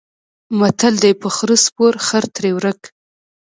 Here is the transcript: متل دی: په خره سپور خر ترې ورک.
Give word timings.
متل 0.59 0.93
دی: 1.03 1.13
په 1.21 1.27
خره 1.35 1.55
سپور 1.65 1.93
خر 2.07 2.23
ترې 2.35 2.51
ورک. 2.57 2.81